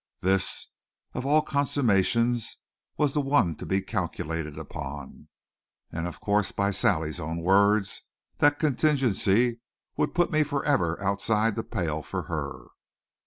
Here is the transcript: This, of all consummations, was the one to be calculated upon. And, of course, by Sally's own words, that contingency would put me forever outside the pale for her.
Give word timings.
This, 0.21 0.65
of 1.13 1.27
all 1.27 1.43
consummations, 1.43 2.57
was 2.97 3.13
the 3.13 3.21
one 3.21 3.53
to 3.57 3.67
be 3.67 3.81
calculated 3.83 4.57
upon. 4.57 5.27
And, 5.91 6.07
of 6.07 6.19
course, 6.19 6.51
by 6.51 6.71
Sally's 6.71 7.19
own 7.19 7.37
words, 7.43 8.01
that 8.39 8.57
contingency 8.57 9.59
would 9.97 10.15
put 10.15 10.31
me 10.31 10.41
forever 10.41 10.99
outside 10.99 11.55
the 11.55 11.63
pale 11.63 12.01
for 12.01 12.23
her. 12.23 12.69